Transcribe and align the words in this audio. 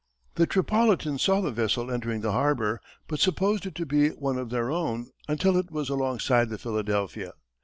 The 0.33 0.47
Tripolitans 0.47 1.21
saw 1.21 1.41
the 1.41 1.51
vessel 1.51 1.91
entering 1.91 2.21
the 2.21 2.31
harbor, 2.31 2.81
but 3.07 3.19
supposed 3.19 3.67
it 3.67 3.75
to 3.75 3.85
be 3.85 4.09
one 4.09 4.39
of 4.39 4.49
their 4.49 4.71
own 4.71 5.11
until 5.27 5.57
it 5.57 5.69
was 5.69 5.89
alongside 5.89 6.49
the 6.49 6.57
Philadelphia. 6.57 7.33